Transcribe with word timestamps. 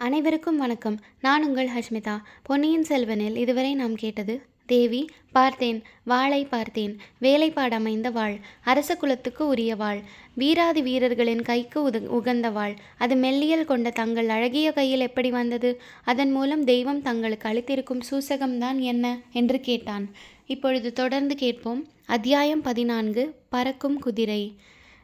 அனைவருக்கும் 0.00 0.56
வணக்கம். 0.56 1.00
நான் 1.20 1.46
உங்கள் 1.46 1.68
ஹஷ்மிதா. 1.68 2.20
பொன்னியின் 2.42 2.84
செல்வனில் 2.88 3.36
இதுவரை 3.36 3.74
நாம் 3.74 3.94
கேட்டது 3.94 4.42
தேவி 4.66 5.08
பார்த்தேன் 5.32 5.82
வாளை 6.04 6.44
பார்த்தேன் 6.44 6.96
வேலைப்பாடமைந்த 7.20 8.12
வாழ் 8.12 8.36
அரச 8.64 8.96
குலத்துக்கு 8.96 9.46
உரிய 9.46 9.76
வாழ் 9.76 9.98
வீராதி 10.34 10.82
வீரர்களின் 10.82 11.42
கைக்கு 11.42 11.88
உத 11.88 12.06
உகந்த 12.06 12.50
வாழ் 12.50 12.74
அது 12.98 13.16
மெல்லியல் 13.16 13.64
கொண்ட 13.64 13.90
தங்கள் 13.90 14.28
அழகிய 14.28 14.72
கையில் 14.72 15.00
எப்படி 15.00 15.30
வந்தது? 15.30 15.80
அதன் 16.04 16.32
மூலம் 16.32 16.64
தெய்வம் 16.64 17.02
தங்களுக்கு 17.02 17.48
அளித்திருக்கும் 17.48 18.00
சூசகம்தான் 18.10 18.78
என்ன? 18.78 19.18
என்று 19.32 19.60
கேட்டான். 19.60 20.10
இப்பொழுது 20.46 20.92
தொடர்ந்து 20.92 21.34
கேட்போம். 21.34 21.86
அத்தியாயம் 22.06 22.62
பதினான்கு 22.62 23.34
பறக்கும் 23.48 23.98
குதிரை. 23.98 24.54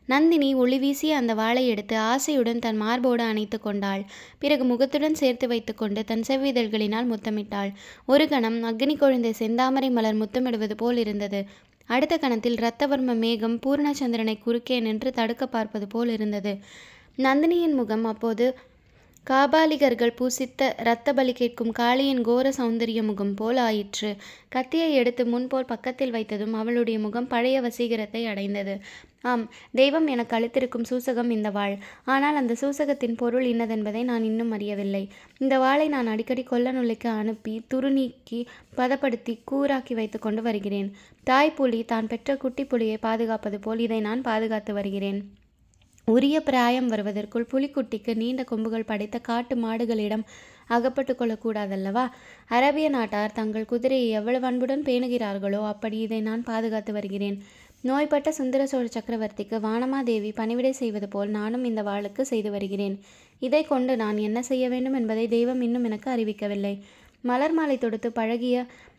நந்தினி 0.06 0.54
ஒளி 0.54 0.78
வீசிய 0.78 1.16
அந்த 1.16 1.34
வாளை 1.34 1.68
எடுத்து 1.68 1.96
ஆசையுடன் 1.96 2.58
தன் 2.58 2.76
மார்போடு 2.76 3.22
அணைத்து 3.22 3.60
கொண்டாள். 3.60 4.02
பிறகு 4.38 4.64
முகத்துடன் 4.64 5.14
சேர்த்து 5.14 5.48
வைத்துக்கொண்டு 5.48 6.04
தன் 6.04 6.24
செவ்விதழ்களினால் 6.28 7.10
முத்தமிட்டாள். 7.12 7.70
ஒரு 8.06 8.28
கணம் 8.28 8.62
அக்னி 8.62 8.96
குழந்தை 8.96 9.34
செந்தாமரை 9.38 9.90
மலர் 9.90 10.20
முத்தமிடுவது 10.20 10.74
போல் 10.76 10.96
இருந்தது. 10.96 11.40
அடுத்த 11.86 12.16
கணத்தில் 12.16 12.54
இரத்தவர்ம 12.54 13.14
மேகம் 13.14 13.58
பூர்ணச்சந்திரனை 13.58 14.36
குறுக்கே 14.38 14.80
நின்று 14.80 15.10
தடுக்க 15.12 15.46
பார்ப்பது 15.46 15.86
போல் 15.86 16.08
இருந்தது. 16.08 16.52
நந்தினியின் 17.18 17.74
முகம் 17.74 18.04
அப்போது 18.04 18.46
காபாலிகர்கள் 19.26 20.16
பூசித்த 20.16 20.62
இரத்த 20.82 21.12
பலி 21.12 21.32
கேட்கும் 21.32 21.70
காளியின் 21.78 22.20
கோர 22.20 22.46
சௌந்தரிய 22.56 23.02
முகம் 23.02 23.32
போல் 23.34 23.56
ஆயிற்று. 23.56 24.10
கத்தியை 24.48 24.88
எடுத்து 24.94 25.22
முன்போல் 25.26 25.68
பக்கத்தில் 25.70 26.12
வைத்ததும் 26.12 26.54
அவளுடைய 26.60 26.96
முகம் 26.98 27.26
பழைய 27.26 27.60
வசீகரத்தை 27.66 28.22
அடைந்தது. 28.32 28.74
ஆம் 29.22 29.44
தெய்வம் 29.72 30.08
எனக்கு 30.14 30.36
அளித்திருக்கும் 30.38 30.84
சூசகம் 30.90 31.30
இந்த 31.30 31.50
வாள் 31.50 31.76
ஆனால் 32.14 32.38
அந்த 32.40 32.56
சூசகத்தின் 32.62 33.16
பொருள் 33.22 33.46
இன்னதென்பதை 33.52 34.02
நான் 34.10 34.26
இன்னும் 34.30 34.52
அறியவில்லை. 34.56 35.04
இந்த 35.38 35.58
வாளை 35.58 35.86
நான் 35.88 36.10
அடிக்கடி 36.14 36.44
கொல்லநுழைக்கு 36.50 37.10
அனுப்பி 37.20 37.54
துருநீக்கி 37.74 38.40
பதப்படுத்தி 38.74 39.36
கூராக்கி 39.44 39.96
வைத்து 40.00 40.20
கொண்டு 40.26 40.42
வருகிறேன். 40.42 40.90
தாய் 41.30 41.56
புலி 41.60 41.80
தான் 41.84 42.10
பெற்ற 42.12 42.36
குட்டி 42.36 42.64
புலியை 42.64 42.98
பாதுகாப்பது 43.06 43.60
போல் 43.60 43.78
இதை 43.78 44.00
நான் 44.00 44.26
பாதுகாத்து 44.28 44.74
வருகிறேன். 44.80 45.22
உரிய 46.08 46.36
பிராயம் 46.40 46.88
வருவதற்குள் 46.88 47.46
புலிக்குட்டிக்கு 47.52 48.12
நீண்ட 48.14 48.44
கொம்புகள் 48.44 48.84
படைத்த 48.84 49.18
காட்டு 49.18 49.54
மாடுகளிடம் 49.56 50.24
அகப்பட்டு 50.66 51.12
கொள்ளக்கூடாதல்லவா? 51.12 52.04
அரேபிய 52.48 52.88
நாட்டார் 52.88 53.32
தங்கள் 53.32 53.64
குதிரையை 53.64 54.08
எவ்வளவு 54.08 54.46
அன்புடன் 54.46 54.82
பேணுகிறார்களோ 54.82 55.60
அப்படி 55.64 55.98
இதை 55.98 56.20
நான் 56.20 56.42
பாதுகாத்து 56.42 56.92
வருகிறேன். 56.92 57.38
நோய்பட்ட 57.80 58.32
சுந்தர 58.32 58.66
சோழ 58.66 58.86
சக்கரவர்த்திக்கு 58.86 59.58
வானமாதேவி 59.66 60.30
பணிவிடை 60.34 60.72
செய்வது 60.72 61.08
போல் 61.08 61.28
நானும் 61.28 61.64
இந்த 61.64 61.82
வாளுக்கு 61.82 62.20
செய்து 62.20 62.50
வருகிறேன். 62.50 63.00
இதை 63.40 63.62
கொண்டு 63.64 63.96
நான் 63.96 64.18
என்ன 64.18 64.42
செய்ய 64.42 64.68
வேண்டும் 64.68 64.94
என்பதை 64.94 65.28
தெய்வம் 65.28 65.60
இன்னும் 65.60 65.84
எனக்கு 65.84 66.10
அறிவிக்கவில்லை. 66.10 66.74
மலர் 67.22 67.52
மாலை 67.52 67.78
தொடுத்து 67.78 68.12
பழகிய 68.12 68.56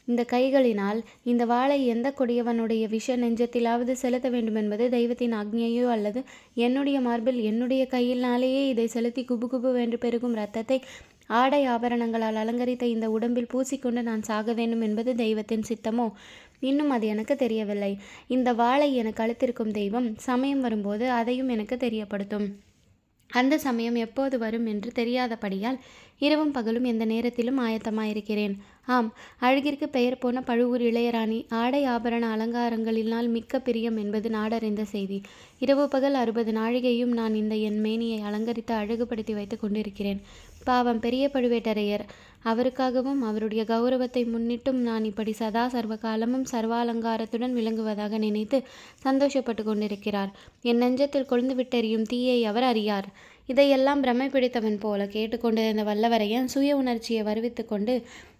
இந்த 0.07 0.25
கைகளினால் 0.31 0.99
இந்த 1.23 1.45
வாளை 1.45 1.77
எந்த 1.87 2.13
கொடியவனுடைய 2.17 2.83
விஷ 2.89 3.15
நெஞ்சத்திலாவது 3.15 3.91
செலுத்த 3.91 4.29
வேண்டும் 4.29 4.55
என்பது 4.55 4.89
தெய்வத்தின் 4.89 5.33
ஆக்ஞையோ 5.33 5.87
அல்லது 5.87 6.21
என்னுடைய 6.55 7.01
மார்பில் 7.01 7.39
என்னுடைய 7.41 7.85
கையினாலேயே 7.87 8.67
இதை 8.67 8.87
செலுத்தி 8.87 9.23
குபு 9.25 9.47
குபு 9.51 9.71
வென்று 9.71 9.97
பெருகும் 9.97 10.31
இரத்தத்தை 10.31 10.77
ஆடை 11.27 11.61
ஆபரணங்களால் 11.65 12.35
அலங்கரித்த 12.35 12.85
இந்த 12.85 13.09
உடம்பில் 13.09 13.51
பூசிக்கொண்டு 13.53 14.01
நான் 14.01 14.21
சாக 14.21 14.53
வேண்டும் 14.53 14.81
என்பது 14.81 15.15
தெய்வத்தின் 15.15 15.67
சித்தமோ? 15.69 16.07
இன்னும் 16.59 16.89
அது 16.89 17.07
எனக்கு 17.07 17.35
தெரியவில்லை. 17.35 17.91
இந்த 18.27 18.53
வாளை 18.53 18.89
எனக்கு 18.95 19.23
அழுத்திருக்கும் 19.23 19.71
தெய்வம் 19.71 20.15
சமயம் 20.19 20.59
வரும்போது 20.59 21.09
அதையும் 21.11 21.49
எனக்கு 21.49 21.75
தெரியப்படுத்தும். 21.75 22.47
அந்த 23.29 23.57
சமயம் 23.57 23.95
எப்போது 23.95 24.37
வரும் 24.37 24.65
என்று 24.65 24.91
தெரியாதபடியால் 24.95 25.79
இரவும் 26.19 26.51
பகலும் 26.51 26.83
எந்த 26.83 27.05
நேரத்திலும் 27.05 27.59
ஆயத்தமாயிருக்கிறேன். 27.59 28.55
ஆம் 28.87 29.07
அழகிற்கு 29.39 29.89
பெயர் 29.89 30.17
போன 30.17 30.41
பழுவூர் 30.41 30.81
இளையராணி 30.81 31.45
ஆடை 31.49 31.85
ஆபரண 31.85 32.23
அலங்காரங்களினால் 32.35 33.29
மிக்க 33.29 33.59
பிரியம் 33.59 33.97
என்பது 33.97 34.29
நாடறிந்த 34.29 34.81
செய்தி. 34.81 35.21
இரவு 35.59 35.87
பகல் 35.87 36.13
அறுபது 36.13 36.51
நாழிகையும் 36.51 37.13
நான் 37.19 37.35
இந்த 37.35 37.55
என் 37.55 37.79
மேனியை 37.79 38.19
அலங்கரித்து 38.19 38.73
அழகுபடுத்தி 38.73 39.33
வைத்து 39.33 39.57
கொண்டிருக்கிறேன். 39.59 40.21
பாவம் 40.63 40.99
பெரிய 40.99 41.29
பழுவேட்டரையர் 41.33 42.05
அவருக்காகவும் 42.43 43.21
அவருடைய 43.21 43.63
கௌரவத்தை 43.63 44.23
முன்னிட்டும் 44.25 44.79
நான் 44.79 45.03
இப்படி 45.03 45.31
சதா 45.31 45.67
சர்வ 45.67 45.95
காலமும் 45.95 46.45
சர்வாலங்காரத்துடன் 46.51 47.55
விளங்குவதாக 47.59 48.17
நினைத்து 48.17 48.63
சந்தோஷப்பட்டு 49.03 49.63
கொண்டிருக்கிறார். 49.63 50.31
என் 50.61 50.81
நெஞ்சத்தில் 50.81 51.29
கொழுந்து 51.29 51.55
விட்டெறியும் 51.55 52.07
தீயை 52.07 52.45
அவர் 52.45 52.63
அறியார். 52.63 53.09
இதையெல்லாம் 53.47 54.01
பிரமை 54.01 54.29
பிடித்தவன் 54.29 54.79
போல 54.79 55.05
கேட்டுக்கொண்டிருந்த 55.05 55.83
வல்லவரையன் 55.83 56.47
சுய 56.53 56.75
உணர்ச்சியை 56.75 57.23
வருவித்து 57.23 57.65
கொண்டு 57.65 57.95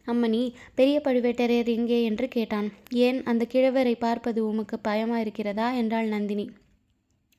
அம்மணி 0.08 0.54
பெரிய 0.76 1.02
பழுவேட்டரையர் 1.04 1.68
எங்கே? 1.68 2.04
என்று 2.04 2.28
கேட்டான். 2.28 2.72
ஏன்? 2.92 3.24
அந்த 3.24 3.48
கிழவரை 3.54 3.96
பார்ப்பது 4.00 4.48
உமக்கு 4.48 4.80
பயமா 4.80 5.20
இருக்கிறதா 5.20 5.72
என்றாள் 5.72 6.08
நந்தினி. 6.08 6.50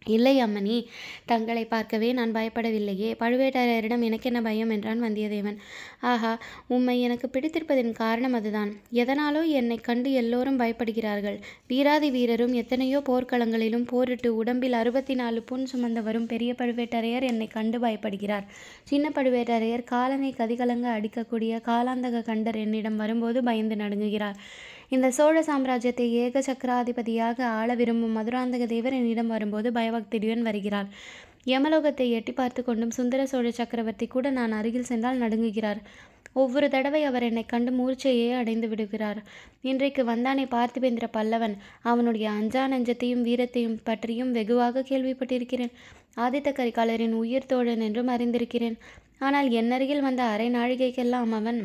இல்லை 0.06 0.40
அம்மணி 0.40 0.76
தங்களை 1.26 1.64
பார்க்கவே 1.64 2.12
நான் 2.12 2.32
பயப்படவில்லையே. 2.32 3.10
பழுவேட்டரையரிடம் 3.20 4.02
எனக்கென்ன 4.02 4.42
பயம் 4.42 4.70
என்றான் 4.70 5.02
வந்தியத்தேவன். 5.02 5.56
ஆஹா 6.00 6.38
உம்மை 6.66 7.00
எனக்கு 7.00 7.28
பிடித்திருப்பதன் 7.28 7.92
காரணம் 7.92 8.32
அதுதான். 8.32 8.70
எதனாலோ 8.92 9.42
என்னை 9.50 9.76
கண்டு 9.76 10.12
எல்லோரும் 10.12 10.58
பயப்படுகிறார்கள். 10.58 11.38
வீராதி 11.66 12.10
வீரரும் 12.10 12.52
எத்தனையோ 12.52 13.02
போர்க்களங்களிலும் 13.08 13.86
போரிட்டு 13.86 14.36
உடம்பில் 14.36 14.72
அறுபத்தி 14.72 15.14
நாலு 15.14 15.42
புண் 15.42 15.66
சுமந்த 15.72 16.02
வரும் 16.02 16.26
பெரிய 16.26 16.54
பழுவேட்டரையர் 16.58 17.22
என்னை 17.22 17.46
கண்டு 17.46 17.78
பயப்படுகிறார். 17.78 18.46
சின்ன 18.84 19.10
பழுவேட்டரையர் 19.14 19.84
காலனை 19.84 20.34
கதிகலங்க 20.38 20.88
அடிக்கக்கூடிய 20.98 21.60
காலாந்தக 21.66 22.22
கண்டர் 22.22 22.56
என்னிடம் 22.56 22.96
வரும்போது 22.96 23.42
பயந்து 23.42 23.76
நடுங்குகிறார். 23.76 24.38
இந்த 24.88 25.06
சோழ 25.10 25.36
சாம்ராஜ்யத்தை 25.42 26.04
ஏக 26.24 26.40
சக்கராதிபதியாக 26.40 27.38
ஆள 27.58 27.68
விரும்பும் 27.74 28.16
மதுராந்தக 28.18 28.66
தேவர் 28.66 28.96
என்னிடம் 28.98 29.32
வரும்போது 29.34 29.68
பயபக்தியுடன் 29.72 30.42
வருகிறார். 30.42 30.90
யமலோகத்தை 31.44 32.06
எட்டி 32.10 32.32
பார்த்து 32.32 32.60
கொண்டும் 32.64 32.90
சுந்தர 32.90 33.26
சோழ 33.26 33.50
சக்கரவர்த்தி 33.50 34.06
கூட 34.06 34.30
நான் 34.30 34.52
அருகில் 34.52 34.88
சென்றால் 34.90 35.20
நடுங்குகிறார். 35.20 35.80
ஒவ்வொரு 36.32 36.66
தடவை 36.68 37.00
அவர் 37.04 37.22
என்னை 37.22 37.44
கண்டு 37.46 37.72
மூர்ச்சையே 37.72 38.28
அடைந்து 38.34 38.68
விடுகிறார். 38.68 39.20
இன்றைக்கு 39.62 40.02
வந்தானே 40.04 40.44
பார்த்திபேந்திர 40.54 41.06
பல்லவன். 41.12 41.54
அவனுடைய 41.82 42.26
அஞ்சா 42.30 42.62
நெஞ்சத்தையும் 42.68 43.24
வீரத்தையும் 43.28 43.78
பற்றியும் 43.82 44.32
வெகுவாக 44.32 44.84
கேள்விப்பட்டிருக்கிறேன். 44.90 45.72
ஆதித்த 46.16 46.52
கரிகாலரின் 46.52 47.16
உயிர் 47.22 47.50
தோழன் 47.52 47.80
என்றும் 47.80 48.12
அறிந்திருக்கிறேன். 48.16 48.76
ஆனால் 49.18 49.50
என்னருகில் 49.50 50.06
வந்த 50.08 50.22
அரை 50.34 50.48
நாழிகைக்கெல்லாம் 50.50 51.32
அவன் 51.32 51.60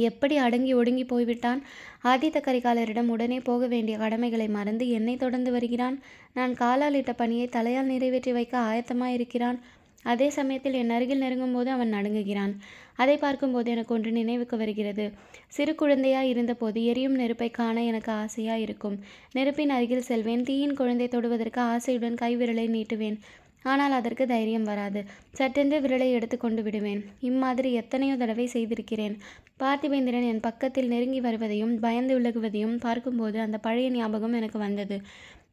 எப்படி 0.00 0.36
அடங்கி 0.36 0.74
ஒடுங்கி 0.74 1.04
போய்விட்டான்? 1.04 1.62
ஆதித்த 2.04 2.40
கரிகாலரிடம் 2.40 3.06
உடனே 3.06 3.40
போக 3.40 3.66
வேண்டிய 3.66 3.98
கடமைகளை 3.98 4.48
மறந்து 4.48 4.88
என்னை 4.88 5.16
தொடர்ந்து 5.16 5.52
வருகிறான். 5.52 5.98
நான் 6.34 6.54
காலால் 6.54 6.94
இட்ட 6.94 7.12
பணியை 7.12 7.46
தலையால் 7.46 7.90
நிறைவேற்றி 7.92 8.32
வைக்க 8.32 8.58
ஆயத்தமாயிருக்கிறான். 8.58 9.58
அதே 10.02 10.30
சமயத்தில் 10.30 10.72
என் 10.72 10.90
அருகில் 10.90 11.18
நெருங்கும் 11.18 11.52
போது 11.52 11.70
அவன் 11.70 11.92
நடுங்குகிறான். 11.92 12.52
அதை 12.96 13.16
பார்க்கும்போது 13.16 13.70
எனக்கு 13.70 13.94
ஒன்று 13.94 14.12
நினைவுக்கு 14.12 14.56
வருகிறது. 14.56 15.10
சிறு 15.48 15.74
குழந்தையாய் 15.74 16.28
இருந்தபோது 16.28 16.84
எரியும் 16.84 17.14
நெருப்பை 17.14 17.50
காண 17.50 17.82
எனக்கு 17.82 18.12
ஆசையாக 18.12 18.58
இருக்கும் 18.58 18.98
நெருப்பின் 19.32 19.70
அருகில் 19.70 20.00
செல்வேன். 20.00 20.42
தீயின் 20.42 20.74
குழந்தை 20.74 21.08
தொடுவதற்கு 21.08 21.60
ஆசையுடன் 21.60 22.20
கைவிரலை 22.20 22.68
நீட்டுவேன். 22.68 23.18
ஆனால் 23.64 23.92
அதற்கு 23.92 24.26
தைரியம் 24.26 24.64
வராது. 24.64 25.00
சட்டென்று 25.30 25.78
விரலை 25.80 26.08
எடுத்து 26.10 26.36
கொண்டு 26.38 26.62
விடுவேன். 26.62 27.00
இம்மாதிரி 27.20 27.72
எத்தனையோ 27.72 28.16
தடவை 28.16 28.46
செய்திருக்கிறேன். 28.46 29.14
பார்த்திபேந்திரன் 29.60 30.28
என் 30.28 30.40
பக்கத்தில் 30.40 30.88
நெருங்கி 30.88 31.20
வருவதையும் 31.20 31.74
பயந்து 31.78 32.14
விலகுவதையும் 32.18 32.76
பார்க்கும்போது 32.78 33.40
அந்த 33.40 33.58
பழைய 33.58 33.90
ஞாபகம் 33.90 34.32
எனக்கு 34.32 34.58
வந்தது. 34.58 34.98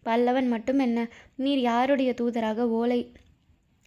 பல்லவன் 0.03 0.47
மட்டும் 0.47 0.79
என்ன? 0.79 0.99
நீர் 1.35 1.61
யாருடைய 1.61 2.11
தூதராக 2.13 2.67
ஓலை 2.69 2.99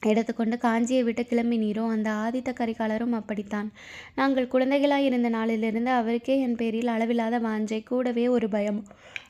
எடுத்துக்கொண்டு 0.02 0.56
காஞ்சியை 0.56 1.02
விட்டு 1.04 1.22
கிளம்பினீரோ 1.22 1.84
அந்த 1.86 2.08
ஆதித்த 2.24 2.50
கரிகாலரும் 2.52 3.12
அப்படித்தான். 3.12 3.68
நாங்கள் 4.14 4.48
குழந்தைகளாய் 4.48 5.04
இருந்த 5.04 5.28
நாளிலிருந்து 5.28 5.90
அவருக்கே 5.90 6.40
என் 6.40 6.56
பேரில் 6.56 6.86
அளவில்லாத 6.86 7.38
வாஞ்சை 7.38 7.82
கூடவே 7.82 8.28
ஒரு 8.28 8.48
பயம். 8.48 8.80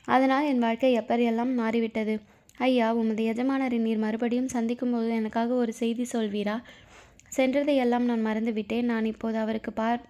அதனால் 0.05 0.45
என் 0.45 0.59
வாழ்க்கை 0.59 0.91
எப்படியெல்லாம் 0.99 1.53
மாறிவிட்டது? 1.53 2.15
ஐயா 2.59 2.93
உமது 2.93 3.23
எஜமானரை 3.23 3.77
நீர் 3.77 3.97
மறுபடியும் 3.97 4.47
சந்திக்கும்போது 4.47 5.09
எனக்காக 5.09 5.53
ஒரு 5.53 5.73
செய்தி 5.73 6.05
சொல்வீரா? 6.13 6.61
சென்றதை 7.37 7.75
எல்லாம் 7.75 8.05
நான் 8.05 8.25
மறந்துவிட்டேன். 8.25 8.81
நான் 8.81 9.05
இப்போது 9.05 9.37
அவருக்கு 9.37 9.71
பார் 9.71 10.01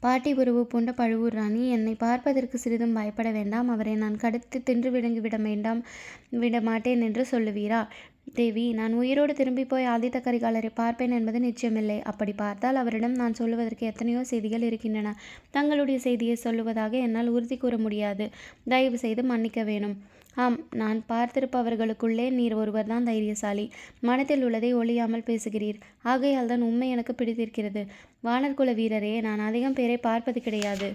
பாட்டி 0.00 0.32
உருவு 0.32 0.66
பூண்ட 0.66 0.92
பழுவூர் 0.92 1.32
ராணி. 1.32 1.68
என்னை 1.68 1.94
பார்ப்பதற்கு 1.94 2.58
சிறிதும் 2.58 2.92
பயப்பட 2.92 3.30
வேண்டாம். 3.30 3.68
அவரை 3.68 3.94
நான் 3.94 4.16
கடுத்து 4.16 4.62
தின்று 4.62 4.90
விழுங்கி 4.90 5.20
விட 5.20 5.36
வேண்டாம் 5.36 5.84
விட 6.30 6.60
மாட்டேன் 6.60 7.00
என்று 7.00 7.26
சொல்லுவீரா? 7.30 7.86
தேவி 8.34 8.72
நான் 8.72 8.92
உயிரோடு 8.92 9.34
திரும்பி 9.34 9.64
போய் 9.64 9.86
ஆதித்த 9.86 10.18
கரிகாலரை 10.24 10.70
பார்ப்பேன் 10.74 11.10
என்பது 11.10 11.38
நிச்சயமில்லை. 11.38 12.00
அப்படி 12.02 12.32
பார்த்தால் 12.32 12.76
அவரிடம் 12.76 13.12
நான் 13.12 13.34
சொல்லுவதற்கு 13.34 13.86
எத்தனையோ 13.86 14.24
செய்திகள் 14.24 14.62
இருக்கின்றன. 14.62 15.14
தங்களுடைய 15.50 15.98
செய்தியை 15.98 16.36
சொல்லுவதாக 16.44 16.92
என்னால் 16.92 17.28
உறுதி 17.28 17.56
கூற 17.56 17.78
முடியாது. 17.78 18.30
தயவு 18.68 18.98
செய்து 18.98 19.22
மன்னிக்க 19.22 19.62
வேணும். 19.62 19.96
ஆம் 20.36 20.58
நான் 20.72 21.04
பார்த்திருப்பவர்களுக்குள்ளே 21.08 22.30
நீர் 22.30 22.54
ஒருவர்தான் 22.54 23.04
தைரியசாலி. 23.04 23.70
மனத்தில் 24.00 24.44
உள்ளதை 24.44 24.74
ஒளியாமல் 24.74 25.26
பேசுகிறீர். 25.26 25.80
ஆகையால் 26.02 26.46
தான் 26.46 26.62
உண்மை 26.62 26.88
எனக்கு 26.88 27.14
பிடித்திருக்கிறது. 27.14 27.82
வானர்குல 28.24 28.72
வீரரே 28.80 29.20
நான் 29.20 29.38
அதிகம் 29.38 29.72
பேரை 29.72 29.96
பார்ப்பது 29.96 30.40
கிடையாது. 30.40 30.88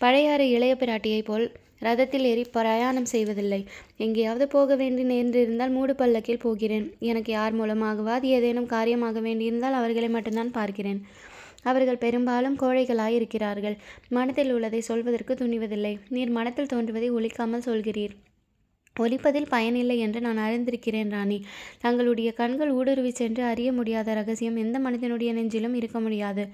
பழையாறு 0.00 0.46
இளைய 0.56 0.74
பிராட்டியைப் 0.74 1.24
போல் 1.24 1.46
ரதத்தில் 1.82 2.26
ஏறி 2.30 2.44
பிரயாணம் 2.44 3.04
செய்வதில்லை. 3.04 3.66
எங்கேயாவது 3.96 4.48
போக 4.48 4.76
வேண்டி 4.76 5.02
நேர்ந்திருந்தால் 5.04 5.70
மூடு 5.70 5.94
பல்லக்கில் 5.94 6.38
போகிறேன். 6.38 6.86
எனக்கு 6.98 7.32
யார் 7.32 7.52
மூலமாகவாது 7.52 8.28
ஏதேனும் 8.28 8.66
காரியமாக 8.66 9.20
வேண்டியிருந்தால் 9.20 9.72
அவர்களை 9.72 10.08
மட்டும்தான் 10.08 10.50
பார்க்கிறேன். 10.50 11.00
அவர்கள் 11.62 12.02
பெரும்பாலும் 12.04 12.58
கோழைகளாய் 12.58 13.18
இருக்கிறார்கள் 13.18 13.76
மனத்தில் 14.08 14.52
உள்ளதை 14.52 14.80
சொல்வதற்கு 14.80 15.34
துணிவதில்லை. 15.34 15.98
நீர் 16.08 16.30
மனத்தில் 16.30 16.66
தோன்றுவதை 16.66 17.10
ஒழிக்காமல் 17.12 17.68
சொல்கிறீர். 17.70 18.14
ஒலிப்பதில் 18.98 19.48
பயனில்லை 19.48 19.98
என்று 19.98 20.20
நான் 20.20 20.42
அறிந்திருக்கிறேன் 20.46 21.12
ராணி. 21.16 21.38
தங்களுடைய 21.80 22.30
கண்கள் 22.32 22.70
ஊடுருவி 22.70 23.10
சென்று 23.10 23.44
அறிய 23.44 23.70
முடியாத 23.72 24.14
ரகசியம் 24.14 24.56
எந்த 24.56 24.78
மனிதனுடைய 24.78 25.32
நெஞ்சிலும் 25.32 25.74
இருக்க 25.74 26.00
முடியாது. 26.00 26.44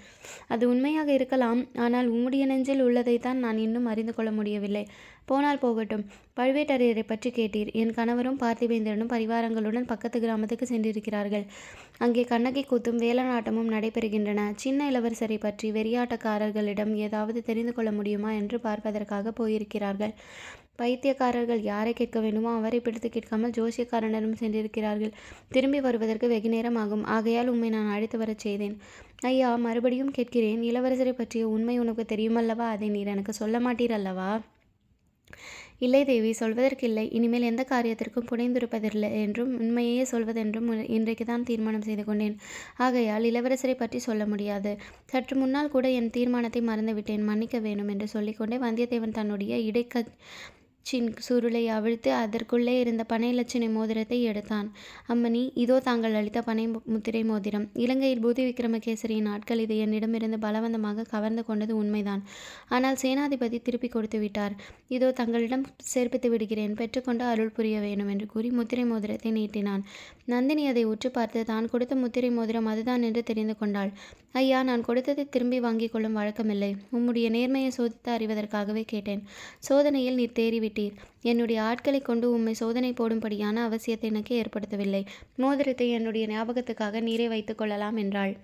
அது 0.48 0.64
உண்மையாக 0.68 1.10
இருக்கலாம் 1.12 1.62
ஆனால் 1.76 2.08
உம்முடைய 2.08 2.46
நெஞ்சில் 2.46 2.84
உள்ளதைத்தான் 2.88 3.42
நான் 3.46 3.58
இன்னும் 3.58 3.86
அறிந்து 3.86 4.14
கொள்ள 4.14 4.30
முடியவில்லை. 4.30 4.84
போனால் 5.24 5.60
போகட்டும். 5.64 6.04
பழுவேட்டரையரை 6.38 7.02
பற்றி 7.06 7.30
கேட்டீர். 7.30 7.68
என் 7.80 7.92
கணவரும் 7.94 8.38
பார்த்திவேந்திரனும் 8.40 9.10
பரிவாரங்களுடன் 9.12 9.86
பக்கத்து 9.92 10.18
கிராமத்துக்கு 10.20 10.66
சென்றிருக்கிறார்கள். 10.66 11.44
அங்கே 11.98 12.22
கண்ணகி 12.24 12.62
கூத்தும் 12.70 13.00
வேலநாட்டமும் 13.04 13.72
நடைபெறுகின்றன. 13.74 14.40
சின்ன 14.54 14.90
இளவரசரை 14.90 15.38
பற்றி 15.40 15.68
வெறியாட்டக்காரர்களிடம் 15.72 16.92
ஏதாவது 17.06 17.42
தெரிந்து 17.42 17.74
கொள்ள 17.74 17.92
முடியுமா 17.92 18.32
என்று 18.32 18.58
பார்ப்பதற்காக 18.60 19.32
போயிருக்கிறார்கள். 19.40 20.14
பைத்தியக்காரர்கள் 20.78 21.60
யாரை 21.70 21.92
கேட்க 21.92 22.18
வேண்டுமோ 22.24 22.50
அவரை 22.58 22.78
பிடித்து 22.80 23.08
கேட்காமல் 23.08 23.54
ஜோசியக்காரனிடம் 23.58 24.38
சென்றிருக்கிறார்கள். 24.40 25.12
திரும்பி 25.54 25.80
வருவதற்கு 25.86 26.26
வெகு 26.32 26.50
நேரம் 26.54 26.78
ஆகும் 26.82 27.04
ஆகையால் 27.16 27.50
உம்மை 27.52 27.68
நான் 27.74 27.92
அழைத்து 27.94 28.18
வரச் 28.22 28.44
செய்தேன். 28.46 28.76
ஐயா 29.30 29.50
மறுபடியும் 29.66 30.14
கேட்கிறேன். 30.18 30.62
இளவரசரை 30.70 31.12
பற்றிய 31.16 31.44
உண்மை 31.56 31.76
உனக்கு 31.82 32.04
தெரியுமல்லவா? 32.12 32.66
அதை 32.76 32.88
நீர் 32.88 33.12
எனக்கு 33.14 33.34
சொல்ல 33.40 33.58
மாட்டீர் 33.66 33.96
அல்லவா? 33.98 34.30
இல்லை 35.86 36.00
தேவி 36.10 36.30
சொல்வதற்கில்லை. 36.40 37.04
இனிமேல் 37.16 37.48
எந்த 37.50 37.62
காரியத்திற்கும் 37.70 38.28
புனைந்திருப்பதில்லை 38.30 39.08
என்றும் 39.22 39.52
உண்மையே 39.60 40.02
சொல்வதென்றும் 40.12 40.68
இன்றைக்கு 40.96 41.24
தான் 41.30 41.46
தீர்மானம் 41.48 41.86
செய்து 41.88 42.04
கொண்டேன். 42.08 42.36
ஆகையால் 42.86 43.26
இளவரசரை 43.30 43.74
பற்றி 43.78 44.00
சொல்ல 44.08 44.24
முடியாது. 44.32 44.72
சற்று 45.12 45.36
முன்னால் 45.42 45.72
கூட 45.74 45.88
என் 46.00 46.12
தீர்மானத்தை 46.16 46.62
மறந்துவிட்டேன். 46.70 47.24
மன்னிக்க 47.30 47.58
வேணும் 47.68 47.92
என்று 47.94 48.08
சொல்லிக்கொண்டே 48.16 48.58
வந்தியத்தேவன் 48.66 49.18
தன்னுடைய 49.20 49.56
இடைக்க 49.70 50.04
சின் 50.86 51.08
சுருளை 51.26 51.62
அவிழ்த்து 51.76 52.10
அதற்குள்ளே 52.20 52.74
இருந்த 52.80 53.02
பனைலட்சணை 53.12 53.68
மோதிரத்தை 53.76 54.18
எடுத்தான். 54.30 54.68
அம்மணி 55.12 55.42
இதோ 55.64 55.76
தாங்கள் 55.88 56.16
அளித்த 56.20 56.40
பனை 56.42 56.64
முத்திரை 56.92 57.22
மோதிரம். 57.24 57.66
இலங்கையில் 57.84 58.22
பூதி 58.24 58.42
விக்ரமகேசரியின் 58.48 59.28
ஆட்கள் 59.34 59.62
இது 59.64 59.76
என்னிடமிருந்து 59.84 60.38
பலவந்தமாக 60.46 61.06
கவர்ந்து 61.14 61.44
கொண்டது 61.44 61.76
உண்மைதான். 61.76 62.22
ஆனால் 62.68 63.00
சேனாதிபதி 63.02 63.60
திருப்பி 63.68 63.88
கொடுத்து 63.88 64.18
விட்டார். 64.18 64.56
இதோ 64.96 65.10
தங்களிடம் 65.20 65.64
சேர்ப்பித்து 65.92 66.30
விடுகிறேன். 66.34 66.74
பெற்றுக்கொண்டு 66.74 67.24
அருள் 67.24 67.54
புரிய 67.58 67.78
வேணும் 67.86 68.12
என்று 68.14 68.28
கூறி 68.34 68.50
முத்திரை 68.50 68.84
மோதிரத்தை 68.84 69.32
நீட்டினான். 69.38 69.84
நந்தினி 70.24 70.66
அதை 70.66 70.84
உற்று 70.84 71.10
பார்த்து 71.10 71.44
தான் 71.44 71.68
கொடுத்த 71.68 71.94
முத்திரை 71.94 72.30
மோதிரம் 72.30 72.66
அதுதான் 72.66 73.02
என்று 73.02 73.22
தெரிந்து 73.22 73.56
கொண்டாள். 73.56 73.90
ஐயா 74.32 74.62
நான் 74.62 74.82
கொடுத்ததை 74.82 75.24
திரும்பி 75.28 75.60
வாங்கிக் 75.60 75.92
கொள்ளும் 75.92 76.16
வழக்கமில்லை. 76.16 76.76
உம்முடைய 76.92 77.28
நேர்மையை 77.30 77.70
சோதித்து 77.78 78.10
அறிவதற்காகவே 78.16 78.84
கேட்டேன். 78.84 79.22
சோதனையில் 79.58 80.14
நீர் 80.14 80.38
தேறிவிட்டீர். 80.38 80.94
என்னுடைய 81.22 81.62
ஆட்களை 81.62 82.00
கொண்டு 82.00 82.28
உம்மை 82.30 82.54
சோதனை 82.54 82.92
போடும்படியான 82.92 83.68
அவசியத்தை 83.68 84.08
எனக்கு 84.12 84.42
ஏற்படுத்தவில்லை. 84.42 85.06
மோதிரத்தை 85.36 85.88
என்னுடைய 85.90 86.26
ஞாபகத்துக்காக 86.26 87.00
நீரே 87.00 87.28
வைத்துக் 87.28 87.58
கொள்ளலாம் 87.58 87.96
என்றாள். 87.96 88.34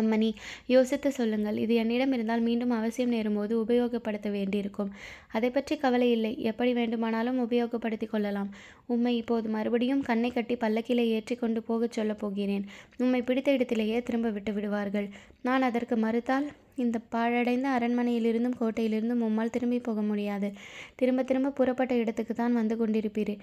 அம்மணி 0.00 0.30
யோசித்து 0.66 1.12
சொல்லுங்கள். 1.12 1.56
இது 1.56 1.74
என்னிடம் 1.74 2.12
இருந்தால் 2.12 2.40
மீண்டும் 2.40 2.70
அவசியம் 2.70 3.12
நேரும்போது 3.12 3.52
உபயோகப்படுத்த 3.64 4.30
வேண்டியிருக்கும். 4.30 4.90
அதை 5.32 5.50
பற்றி 5.50 5.76
கவலை 5.76 6.10
இல்லை. 6.10 6.32
எப்படி 6.42 6.72
வேண்டுமானாலும் 6.72 7.40
உபயோகப்படுத்தி 7.44 8.08
கொள்ளலாம். 8.08 8.50
உம்மை 8.86 9.16
இப்போது 9.16 9.48
மறுபடியும் 9.48 10.02
கண்ணை 10.02 10.30
கட்டி 10.30 10.56
பல்லக்கிலே 10.56 11.06
ஏற்றி 11.16 11.36
கொண்டு 11.36 11.62
போகச் 11.62 11.92
சொல்லப் 11.92 12.18
போகிறேன். 12.18 12.64
உம்மை 12.98 13.22
பிடித்த 13.22 13.52
இடத்திலேயே 13.52 14.02
திரும்ப 14.02 14.30
விட்டு 14.30 14.52
விடுவார்கள். 14.52 15.08
நான் 15.42 15.62
அதற்கு 15.62 15.96
மறுத்தால் 15.96 16.46
இந்த 16.76 16.98
பாழடைந்த 17.14 17.66
அரண்மனையிலிருந்தும் 17.76 18.56
கோட்டையிலிருந்தும் 18.60 19.22
உம்மால் 19.26 19.52
திரும்பி 19.54 19.78
போக 19.78 20.00
முடியாது. 20.02 20.48
திரும்ப 20.96 21.22
திரும்ப 21.22 21.52
புறப்பட்ட 21.58 21.94
இடத்துக்கு 21.94 22.34
தான் 22.34 22.52
வந்து 22.52 22.76
கொண்டிருப்பீர். 22.76 23.34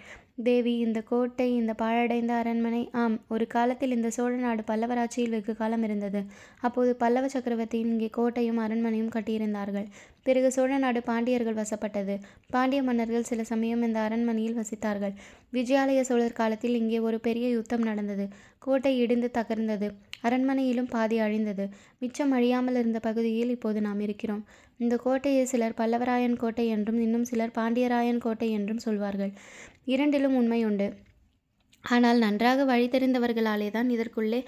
தேவி 0.43 0.73
இந்த 0.85 0.99
கோட்டை 1.01 1.47
இந்த 1.55 1.73
பாழடைந்த 1.73 2.33
அரண்மனை 2.41 2.89
ஆம் 3.03 3.17
ஒரு 3.27 3.47
காலத்தில் 3.47 3.95
இந்த 3.97 4.09
சோழ 4.09 4.33
நாடு 4.35 4.63
பல்லவராட்சியில் 4.71 5.35
வெகு 5.35 5.55
காலம் 5.55 5.83
இருந்தது. 5.83 6.21
அப்போது 6.61 6.93
பல்லவ 6.95 7.29
சக்கரவர்த்தியின் 7.35 7.91
இங்கே 7.93 8.09
கோட்டையும் 8.19 8.61
அரண்மனையும் 8.65 9.13
கட்டியிருந்தார்கள். 9.15 9.87
பிறகு 10.23 10.49
சோழ 10.51 10.71
நாடு 10.77 10.99
பாண்டியர்கள் 11.09 11.59
வசப்பட்டது. 11.61 12.15
பாண்டிய 12.55 12.81
மன்னர்கள் 12.83 13.29
சில 13.31 13.43
சமயம் 13.43 13.85
இந்த 13.87 13.99
அரண்மனையில் 14.07 14.59
வசித்தார்கள். 14.59 15.13
விஜயாலய 15.53 16.01
சோழர் 16.09 16.39
காலத்தில் 16.41 16.79
இங்கே 16.81 16.99
ஒரு 16.99 17.19
பெரிய 17.19 17.47
யுத்தம் 17.49 17.87
நடந்தது. 17.89 18.27
கோட்டை 18.59 18.93
இடிந்து 19.03 19.29
தகர்ந்தது. 19.39 19.89
அரண்மனையிலும் 20.23 20.89
பாதி 20.89 21.19
அழிந்தது. 21.19 21.65
மிச்சம் 21.99 22.31
அழியாமல் 22.31 22.75
இருந்த 22.75 22.99
பகுதியில் 22.99 23.49
இப்போது 23.49 23.81
நாம் 23.81 23.99
இருக்கிறோம். 23.99 24.43
இந்த 24.77 24.97
கோட்டையை 24.97 25.45
சிலர் 25.45 25.77
பல்லவராயன் 25.77 26.35
கோட்டை 26.35 26.67
என்றும் 26.67 26.99
இன்னும் 27.01 27.23
சிலர் 27.23 27.55
பாண்டியராயன் 27.55 28.17
கோட்டை 28.17 28.49
என்றும் 28.51 28.77
சொல்வார்கள். 28.77 29.31
இரண்டிலும் 29.85 30.35
உண்மை 30.35 30.65
உண்டு. 30.65 30.89
ஆனால் 31.83 32.17
நன்றாக 32.17 32.65
வழி 32.65 32.87
தெரிந்தவர்களாலே 32.87 33.71
தான் 33.71 33.89
இதற்குள்ளே 33.89 34.39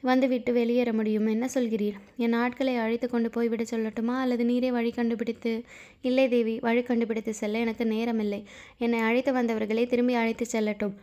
வந்துவிட்டு 0.00 0.52
வெளியேற 0.52 0.92
முடியும். 0.92 1.26
என்ன 1.26 1.46
சொல்கிறீர்? 1.54 1.96
என் 2.16 2.32
ஆட்களை 2.32 2.76
அழைத்து 2.76 3.06
கொண்டு 3.08 3.30
போய்விட 3.30 3.62
சொல்லட்டுமா? 3.70 4.14
அல்லது 4.20 4.44
நீரே 4.44 4.70
வழி 4.70 4.90
கண்டுபிடித்து 4.90 5.52
இல்லை 6.00 6.28
தேவி 6.28 6.58
வழி 6.58 6.82
கண்டுபிடித்து 6.82 7.34
செல்ல 7.34 7.58
எனக்கு 7.58 7.84
நேரமில்லை. 7.84 8.40
என்னை 8.78 9.00
அழைத்து 9.00 9.32
வந்தவர்களை 9.32 9.86
திரும்பி 9.86 10.14
அழைத்து 10.14 10.46
செல்லட்டும். 10.52 10.94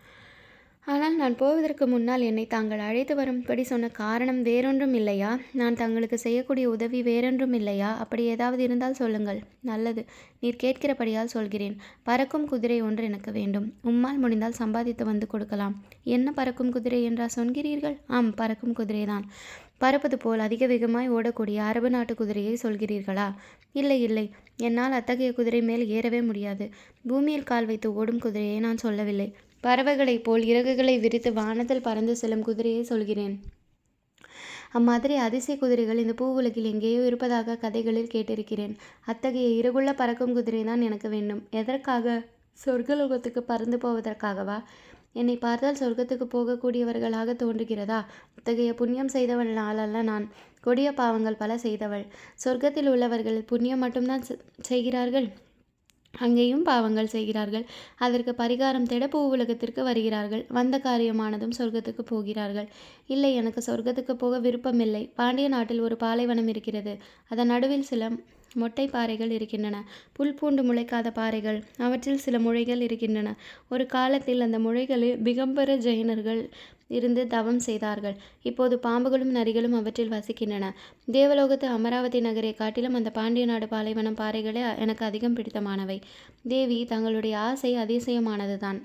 ஆனால் 0.87 1.15
நான் 1.15 1.35
போவதற்கு 1.35 1.87
முன்னால் 1.87 2.21
என்னை 2.21 2.47
தாங்கள் 2.47 2.79
அழைத்து 2.79 3.15
வரும்படி 3.15 3.63
சொன்ன 3.63 3.87
காரணம் 3.87 4.41
வேறொன்றும் 4.41 4.93
இல்லையா? 4.93 5.39
நான் 5.51 5.75
தங்களுக்கு 5.75 6.17
செய்யக்கூடிய 6.17 6.69
உதவி 6.69 7.01
வேறொன்றும் 7.01 7.53
இல்லையா? 7.53 7.97
அப்படி 7.97 8.23
ஏதாவது 8.23 8.63
இருந்தால் 8.63 8.93
சொல்லுங்கள். 8.93 9.41
நல்லது. 9.61 10.05
நீர் 10.39 10.61
கேட்கிறபடியால் 10.63 11.23
சொல்கிறேன். 11.23 11.77
பறக்கும் 12.03 12.47
குதிரை 12.47 12.81
ஒன்று 12.81 13.03
எனக்கு 13.03 13.31
வேண்டும். 13.31 13.73
உம்மால் 13.83 14.17
முடிந்தால் 14.17 14.51
சம்பாதித்து 14.51 15.05
வந்து 15.05 15.27
கொடுக்கலாம். 15.27 15.85
என்ன 16.03 16.31
பறக்கும் 16.31 16.71
குதிரை 16.71 17.03
என்றா 17.03 17.27
சொல்கிறீர்கள்? 17.35 17.97
ஆம் 18.07 18.33
பறக்கும் 18.33 18.75
குதிரைதான். 18.75 19.23
பறப்பது 19.77 20.17
போல் 20.17 20.39
அதிக 20.39 20.67
வேகமாய் 20.67 21.11
ஓடக்கூடிய 21.11 21.55
அரபு 21.55 21.89
நாட்டு 21.89 22.15
குதிரையை 22.15 22.57
சொல்கிறீர்களா? 22.63 23.33
இல்லை 23.71 24.01
இல்லை. 24.01 24.31
என்னால் 24.57 24.91
அத்தகைய 24.91 25.33
குதிரை 25.33 25.61
மேல் 25.61 25.87
ஏறவே 25.87 26.21
முடியாது. 26.21 26.69
பூமியில் 27.07 27.43
கால் 27.43 27.65
வைத்து 27.65 27.93
ஓடும் 27.93 28.19
குதிரையை 28.19 28.59
நான் 28.59 28.77
சொல்லவில்லை. 28.77 29.35
பறவைகளைப் 29.65 30.23
போல் 30.23 30.43
இறகுகளை 30.43 30.99
விரித்து 30.99 31.33
வானத்தில் 31.33 31.85
பறந்து 31.87 32.15
செல்லும் 32.15 32.41
குதிரையை 32.41 32.83
சொல்கிறேன். 32.83 33.35
அம்மாதிரி 34.71 35.15
அதிசய 35.15 35.55
குதிரைகள் 35.57 35.97
இந்த 35.97 36.13
பூ 36.13 36.25
உலகில் 36.33 36.69
எங்கேயோ 36.71 37.01
இருப்பதாக 37.05 37.55
கதைகளில் 37.55 38.11
கேட்டிருக்கிறேன். 38.13 38.73
அத்தகைய 39.05 39.47
இறகுள்ள 39.61 39.91
பறக்கும் 39.95 40.33
குதிரை 40.33 40.63
தான் 40.63 40.81
எனக்கு 40.81 41.09
வேண்டும். 41.09 41.41
எதற்காக? 41.51 42.23
சொர்க்கலோகத்துக்கு 42.65 43.39
பறந்து 43.39 43.77
போவதற்காகவா? 43.77 44.57
என்னை 45.13 45.35
பார்த்தால் 45.37 45.79
சொர்க்கத்துக்கு 45.79 46.25
போகக்கூடியவர்களாக 46.35 47.35
தோன்றுகிறதா? 47.43 47.99
அத்தகைய 48.37 48.73
புண்ணியம் 48.73 49.07
செய்தவள் 49.07 49.51
நாளல்ல 49.53 50.01
நான். 50.01 50.25
கொடிய 50.61 50.91
பாவங்கள் 50.93 51.35
பல 51.35 51.57
செய்தவள். 51.57 52.05
சொர்க்கத்தில் 52.45 52.89
உள்ளவர்கள் 52.89 53.39
புண்ணியம் 53.41 53.79
மட்டும்தான் 53.79 54.25
செய்கிறார்கள்? 54.61 55.27
அங்கேயும் 56.19 56.63
பாவங்கள் 56.63 57.07
செய்கிறார்கள். 57.07 57.65
அதற்கு 57.97 58.35
பரிகாரம் 58.37 58.83
தேட 58.83 59.07
பூ 59.07 59.29
உலகத்திற்கு 59.29 59.83
வருகிறார்கள். 59.83 60.45
வந்த 60.49 60.77
காரியமானதும் 60.77 61.57
சொர்க்கத்துக்கு 61.57 62.01
போகிறார்கள். 62.01 62.67
இல்லை 63.07 63.35
எனக்கு 63.35 63.63
சொர்க்கத்துக்கு 63.65 64.11
போக 64.11 64.39
விருப்பமில்லை. 64.39 65.11
பாண்டிய 65.15 65.47
நாட்டில் 65.47 65.79
ஒரு 65.79 65.95
பாலைவனம் 65.95 66.47
இருக்கிறது. 66.47 66.97
அதன் 67.29 67.47
நடுவில் 67.47 67.81
சில 67.81 68.11
மொட்டை 68.55 68.85
பாறைகள் 68.87 69.31
இருக்கின்றன. 69.31 69.77
புல் 70.13 70.33
பூண்டு 70.33 70.63
முளைக்காத 70.63 71.11
பாறைகள் 71.11 71.59
அவற்றில் 71.77 72.23
சில 72.25 72.39
முளைகள் 72.39 72.81
இருக்கின்றன. 72.87 73.35
ஒரு 73.69 73.85
காலத்தில் 73.85 74.41
அந்த 74.41 74.59
முளைகளில் 74.59 75.21
பிகம்பர 75.23 75.77
ஜெயினர்கள் 75.87 76.41
இருந்து 76.87 77.21
தவம் 77.27 77.61
செய்தார்கள். 77.67 78.15
இப்போது 78.43 78.75
பாம்புகளும் 78.83 79.35
நரிகளும் 79.37 79.75
அவற்றில் 79.79 80.11
வசிக்கின்றன. 80.11 80.65
தேவலோகத்து 81.11 81.67
அமராவதி 81.77 82.19
நகரை 82.19 82.53
காட்டிலும் 82.53 82.93
அந்த 82.93 83.09
பாண்டிய 83.09 83.45
நாடு 83.45 83.67
பாலைவனம் 83.67 84.19
பாறைகளே 84.23 84.63
எனக்கு 84.79 85.05
அதிகம் 85.05 85.35
பிடித்தமானவை. 85.35 85.99
தேவி 86.47 86.85
தங்களுடைய 86.85 87.37
ஆசை 87.37 87.73
அதிசயமானதுதான். 87.75 88.81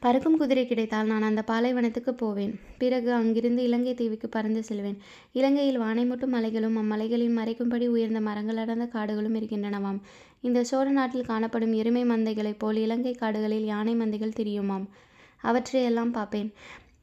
பறக்கும் 0.00 0.36
குதிரை 0.36 0.66
கிடைத்தால் 0.66 1.06
நான் 1.06 1.22
அந்த 1.22 1.44
பாலைவனத்துக்கு 1.46 2.10
போவேன். 2.10 2.58
பிறகு 2.78 3.12
அங்கிருந்து 3.12 3.62
இலங்கை 3.62 3.94
தீவுக்கு 3.94 4.28
பறந்து 4.28 4.62
செல்வேன். 4.62 4.98
இலங்கையில் 5.32 5.80
வானைமுட்டும் 5.80 6.34
மலைகளும் 6.36 6.76
அம்மலைகளின் 6.76 7.36
மறைக்கும்படி 7.38 7.86
உயர்ந்த 7.86 8.20
மரங்கள் 8.20 8.56
அடர்ந்த 8.56 8.86
காடுகளும் 8.86 9.34
இருக்கின்றனவாம். 9.34 10.00
இந்த 10.40 10.64
சோழ 10.64 10.90
நாட்டில் 10.90 11.24
காணப்படும் 11.24 11.72
எருமை 11.72 12.04
மந்தைகளைப் 12.04 12.58
போல் 12.58 12.76
இலங்கை 12.76 13.12
காடுகளில் 13.12 13.64
யானை 13.64 13.94
மந்தைகள் 13.94 14.38
திரியுமாம்? 14.40 14.86
அவற்றையெல்லாம் 15.42 16.10
பார்ப்பேன். 16.10 16.52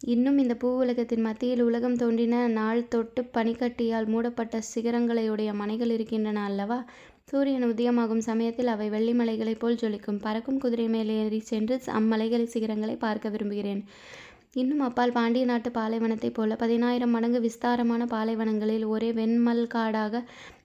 இன்னும் 0.05 0.37
இந்த 0.37 0.55
பூ 0.55 0.77
உலகத்தின் 0.77 1.21
மத்தியில் 1.21 1.61
உலகம் 1.61 1.95
தோன்றின 1.95 2.47
நாள் 2.47 2.87
தொட்டு 2.87 3.21
பனிக்கட்டியால் 3.33 4.05
மூடப்பட்ட 4.05 4.61
சிகரங்களையுடைய 4.75 5.53
மனைகள் 5.53 5.89
இருக்கின்றன 5.89 6.43
அல்லவா? 6.43 6.85
சூரியன் 7.29 7.65
உதயமாகும் 7.65 8.23
சமயத்தில் 8.27 8.69
அவை 8.73 8.85
வெள்ளி 8.89 9.13
மலைகளைப் 9.13 9.59
போல் 9.59 9.79
ஜொலிக்கும். 9.81 10.19
பறக்கும் 10.21 10.59
குதிரை 10.59 10.87
மேலே 10.87 11.15
ஏறி 11.23 11.39
சென்று 11.49 11.75
அம்மலைகளை 11.97 12.45
சிகரங்களை 12.53 12.95
பார்க்க 12.99 13.29
விரும்புகிறேன். 13.29 13.81
இன்னும் 14.53 14.79
அப்பால் 14.79 15.15
பாண்டிய 15.17 15.45
நாட்டு 15.45 15.69
பாலைவனத்தைப் 15.69 16.35
போல 16.37 16.55
பதினாயிரம் 16.55 17.13
மடங்கு 17.15 17.39
விஸ்தாரமான 17.41 18.05
பாலைவனங்களில் 18.05 18.85
ஒரே 18.85 19.09
வெண்மல் 19.11 19.63
காடாக 19.67 20.23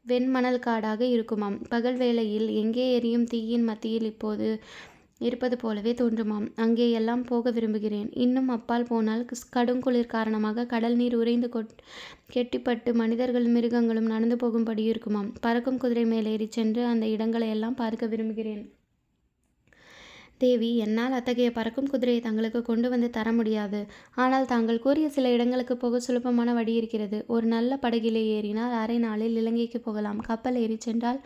வெண்மணல் 0.08 0.58
காடாக 0.58 1.00
இருக்குமாம். 1.14 1.58
பகல் 1.68 1.96
வேளையில் 1.96 2.48
எங்கே 2.62 2.86
எரியும் 2.94 3.26
தீயின் 3.26 3.68
மத்தியில் 3.70 4.08
இப்போது 4.12 4.48
இருப்பது 5.28 5.56
போலவே 5.62 5.92
தோன்றுமாம். 6.00 6.46
அங்கே 6.64 6.86
எல்லாம் 6.98 7.24
போக 7.30 7.50
விரும்புகிறேன். 7.56 8.08
இன்னும் 8.24 8.48
அப்பால் 8.56 8.88
போனால் 8.90 9.24
கடுங்குளிர் 9.56 10.12
காரணமாக 10.14 10.66
கடல் 10.72 10.96
நீர் 11.00 11.16
உறைந்து 11.22 11.50
கொட் 11.54 11.74
கெட்டிப்பட்டு 12.34 12.92
மனிதர்களும் 13.02 13.56
மிருகங்களும் 13.58 14.12
நடந்து 14.14 14.38
போகும்படி 14.44 14.84
இருக்குமாம். 14.92 15.28
பறக்கும் 15.46 15.82
குதிரை 15.84 16.06
மேலேறி 16.14 16.48
சென்று 16.58 16.84
அந்த 16.92 17.06
இடங்களை 17.16 17.50
எல்லாம் 17.56 17.78
பார்க்க 17.82 18.12
விரும்புகிறேன். 18.14 18.64
தேவி 20.42 20.68
என்னால் 20.84 21.16
அத்தகைய 21.18 21.50
பறக்கும் 21.56 21.90
குதிரையை 21.90 22.20
தங்களுக்கு 22.22 22.60
கொண்டு 22.68 22.86
வந்து 22.92 23.08
தர 23.16 23.28
முடியாது. 23.32 23.80
ஆனால் 24.22 24.48
தாங்கள் 24.52 24.82
கூறிய 24.86 25.06
சில 25.16 25.30
இடங்களுக்கு 25.36 25.74
போக 25.82 26.00
சுலபமான 26.06 26.52
வழி 26.58 26.72
இருக்கிறது. 26.80 27.18
ஒரு 27.34 27.46
நல்ல 27.54 27.78
படகிலே 27.84 28.22
ஏறினால் 28.36 28.74
அரை 28.82 28.98
நாளில் 29.06 29.38
இலங்கைக்கு 29.42 29.80
போகலாம். 29.86 30.20
கப்பல் 30.28 30.58
ஏறி 30.62 30.78
சென்றால் 30.86 31.20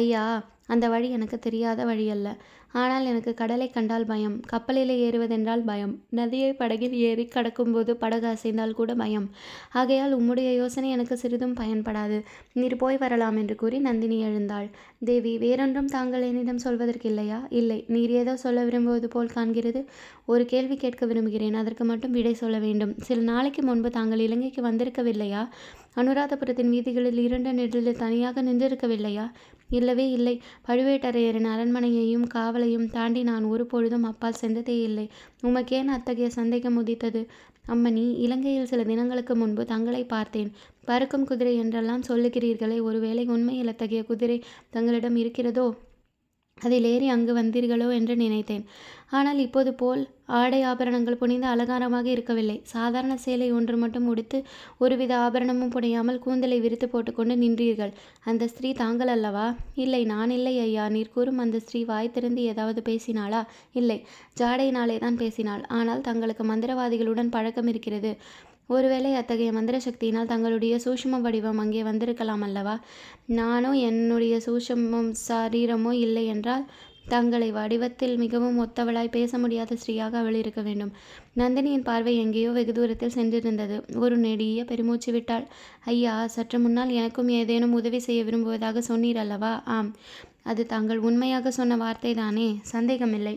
ஐயா 0.00 0.24
அந்த 0.66 0.88
வழி 0.88 1.10
எனக்கு 1.10 1.38
தெரியாத 1.38 1.84
வழி 1.84 2.10
அல்ல. 2.10 2.36
ஆனால் 2.72 3.04
எனக்கு 3.04 3.34
கடலை 3.34 3.70
கண்டால் 3.70 4.06
பயம். 4.06 4.40
கப்பலில் 4.46 4.88
ஏறுவதென்றால் 4.88 5.64
பயம். 5.64 6.02
நதியை 6.08 6.52
படகில் 6.52 6.92
ஏறி 6.92 7.28
கடக்கும்போது 7.34 7.90
படகு 7.90 8.26
அசைந்தால் 8.26 8.74
கூட 8.74 8.94
பயம். 8.94 9.30
ஆகையால் 9.72 10.20
உம்முடைய 10.20 10.54
யோசனை 10.54 10.90
எனக்கு 10.90 11.16
சிறிதும் 11.16 11.54
பயன்படாது. 11.54 12.22
நீர் 12.52 12.76
போய் 12.76 12.96
வரலாம் 12.96 13.36
என்று 13.36 13.54
கூறி 13.54 13.78
நந்தினி 13.78 14.20
எழுந்தாள். 14.20 14.68
தேவி 15.04 15.38
வேறொன்றும் 15.38 15.86
தாங்கள் 15.86 16.22
என்னிடம் 16.22 16.58
சொல்வதற்கு 16.58 17.08
இல்லையா 17.08 17.46
இல்லை. 17.50 17.84
நீர் 17.88 18.10
ஏதோ 18.10 18.36
சொல்ல 18.36 18.64
விரும்புவது 18.64 19.08
போல் 19.08 19.34
காண்கிறது. 19.34 19.84
ஒரு 20.26 20.44
கேள்வி 20.44 20.76
கேட்க 20.76 21.06
விரும்புகிறேன். 21.06 21.54
அதற்கு 21.54 21.84
மட்டும் 21.84 22.10
விடை 22.10 22.34
சொல்ல 22.34 22.58
வேண்டும். 22.58 22.94
சில 22.98 23.20
நாளைக்கு 23.20 23.62
முன்பு 23.62 23.90
தாங்கள் 23.90 24.18
இலங்கைக்கு 24.18 24.62
வந்திருக்கவில்லையா? 24.62 25.48
அனுராதபுரத்தின் 25.96 26.68
வீதிகளில் 26.68 27.18
இரண்டு 27.18 27.52
நெடில் 27.52 27.96
தனியாக 27.96 28.42
நின்றிருக்கவில்லையா? 28.42 29.30
இல்லவே 29.72 30.06
இல்லை. 30.10 30.34
பழுவேட்டரையரின் 30.68 31.48
அரண்மனையையும் 31.54 32.26
காவலையும் 32.34 32.88
தாண்டி 32.90 33.22
நான் 33.22 33.44
ஒரு 33.44 33.66
பொழுதும் 33.66 34.02
அப்பால் 34.02 34.40
சென்றதே 34.40 34.76
இல்லை. 34.82 35.06
உமக்கேன் 35.42 35.92
அத்தகைய 35.96 36.30
சந்தேகம் 36.30 36.76
உதித்தது? 36.76 37.22
அம்மணி 37.68 38.04
இலங்கையில் 38.18 38.66
சில 38.66 38.84
தினங்களுக்கு 38.84 39.36
முன்பு 39.36 39.64
தங்களை 39.64 40.04
பார்த்தேன். 40.04 40.50
பறக்கும் 40.84 41.24
குதிரை 41.24 41.54
என்றெல்லாம் 41.56 42.06
சொல்லுகிறீர்களே 42.08 42.82
ஒருவேளை 42.82 43.24
உண்மையில் 43.26 43.66
அத்தகைய 43.66 44.02
குதிரை 44.04 44.38
தங்களிடம் 44.70 45.16
இருக்கிறதோ? 45.16 45.66
அதில் 46.58 46.84
ஏறி 46.84 47.06
அங்கு 47.08 47.32
வந்தீர்களோ 47.38 47.86
என்று 47.98 48.14
நினைத்தேன். 48.16 48.64
ஆனால் 49.18 49.38
இப்போது 49.38 49.70
போல் 49.74 50.02
ஆடை 50.40 50.62
ஆபரணங்கள் 50.62 51.18
புனிந்த 51.22 51.46
அலங்காரமாக 51.48 52.06
இருக்கவில்லை. 52.12 52.56
சாதாரண 52.72 53.14
சேலை 53.16 53.48
ஒன்று 53.52 53.76
மட்டும் 53.76 54.06
உடுத்து 54.12 54.38
ஒருவித 54.78 55.12
ஆபரணமும் 55.16 55.72
புனையாமல் 55.74 56.18
கூந்தலை 56.18 56.58
விரித்து 56.60 56.88
போட்டுக்கொண்டு 56.88 57.34
நின்றீர்கள். 57.36 57.92
அந்த 58.24 58.46
ஸ்திரீ 58.46 58.70
தாங்கள் 58.72 59.08
அல்லவா? 59.08 59.46
இல்லை 59.74 60.02
நான் 60.04 60.30
இல்லை 60.30 60.54
ஐயா. 60.60 60.88
நீர் 60.88 61.12
கூறும் 61.14 61.38
அந்த 61.38 61.58
ஸ்திரீ 61.58 61.82
வாய் 61.84 62.14
திறந்து 62.16 62.42
ஏதாவது 62.42 62.82
பேசினாளா? 62.90 63.42
இல்லை. 63.72 63.98
ஜாடையினாலே 64.40 64.98
தான் 64.98 65.20
பேசினாள். 65.24 65.64
ஆனால் 65.70 66.00
தங்களுக்கு 66.00 66.46
மந்திரவாதிகளுடன் 66.52 67.34
பழக்கம் 67.36 67.66
இருக்கிறது. 67.66 68.12
ஒருவேளை 68.68 69.14
அத்தகைய 69.14 69.52
மந்திர 69.52 69.76
சக்தியினால் 69.78 70.26
தங்களுடைய 70.26 70.74
சூஷ்ம 70.84 71.20
வடிவம் 71.20 71.58
அங்கே 71.58 71.82
வந்திருக்கலாம் 71.82 72.40
அல்லவா? 72.40 72.76
நானோ 73.26 73.72
என்னுடைய 73.72 74.34
சூஷமம் 74.46 75.10
சரீரமோ 75.28 75.92
இல்லை 76.06 76.26
என்றால் 76.26 76.64
தங்களை 77.08 77.52
வடிவத்தில் 77.52 78.16
மிகவும் 78.16 78.58
ஒத்தவளாய் 78.64 79.10
பேச 79.10 79.38
முடியாத 79.38 79.76
ஸ்ரீயாக 79.76 80.18
அவள் 80.18 80.34
இருக்க 80.34 80.60
வேண்டும். 80.60 80.92
நந்தினியின் 81.36 81.82
பார்வை 81.82 82.16
எங்கேயோ 82.16 82.50
வெகு 82.50 82.72
தூரத்தில் 82.72 83.14
சென்றிருந்தது. 83.14 83.76
ஒரு 83.94 84.16
நெடிய 84.16 84.64
பெருமூச்சு 84.64 85.12
விட்டாள். 85.12 85.46
ஐயா 85.84 86.26
சற்று 86.26 86.58
முன்னால் 86.58 86.88
எனக்கும் 86.88 87.28
ஏதேனும் 87.28 87.72
உதவி 87.72 87.98
செய்ய 87.98 88.24
விரும்புவதாக 88.24 88.82
சொன்னீர் 88.88 89.16
அல்லவா? 89.16 89.62
ஆம். 89.66 89.90
அது 90.42 90.66
தாங்கள் 90.66 90.98
உண்மையாக 90.98 91.50
சொன்ன 91.50 91.76
வார்த்தை 91.76 92.14
தானே 92.14 92.48
சந்தேகமில்லை. 92.62 93.36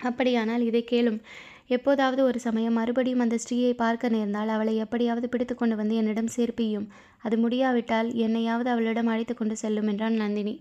அப்படியானால் 0.00 0.62
இதை 0.62 0.84
கேளும். 0.84 1.20
எப்போதாவது 1.68 2.24
ஒரு 2.24 2.40
சமயம் 2.40 2.72
மறுபடியும் 2.72 3.20
அந்த 3.20 3.38
ஸ்ரீயை 3.44 3.72
பார்க்க 3.72 4.08
நேர்ந்தால் 4.08 4.48
அவளை 4.48 4.76
எப்படியாவது 4.76 5.28
பிடித்து 5.28 5.54
கொண்டு 5.54 5.76
வந்து 5.76 5.96
என்னிடம் 5.96 6.34
சேர்ப்பியும். 6.36 6.86
அது 7.18 7.36
முடியாவிட்டால் 7.36 8.12
என்னையாவது 8.12 8.64
அவளிடம் 8.64 9.06
அழைத்து 9.06 9.34
கொண்டு 9.34 9.56
செல்லும் 9.56 9.86
என்றான் 9.86 10.12
நந்தினி. 10.12 10.60